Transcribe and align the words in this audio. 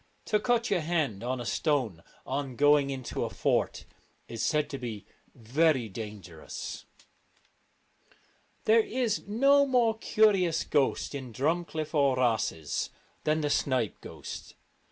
To 0.25 0.39
cut 0.39 0.71
your 0.71 0.79
hand 0.81 1.23
on 1.23 1.39
a 1.39 1.45
stone 1.45 2.01
on 2.25 2.55
going 2.55 2.89
into 2.89 3.23
a 3.23 3.29
fort 3.29 3.85
is 4.27 4.41
said 4.43 4.67
to 4.71 4.79
be 4.79 5.05
very 5.35 5.89
dangerous. 5.89 6.85
There 8.65 8.81
is 8.83 9.27
no 9.27 9.67
more 9.67 9.95
curious 9.95 10.63
ghost 10.63 11.13
in 11.13 11.31
Drumcliff 11.31 11.93
or 11.93 12.15
Rosses 12.17 12.89
than 13.25 13.41
the 13.41 13.51
snipe 13.51 14.01
ghost. 14.01 14.55